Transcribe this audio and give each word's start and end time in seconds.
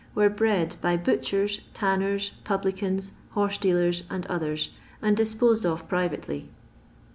were 0.15 0.29
bred 0.31 0.75
by 0.81 0.97
butchers, 0.97 1.61
tanners, 1.75 2.31
publicans, 2.43 3.11
horseKlealers, 3.35 4.01
and 4.09 4.25
others, 4.25 4.71
and 4.99 5.15
disposed 5.15 5.63
of 5.63 5.87
privately. 5.87 6.49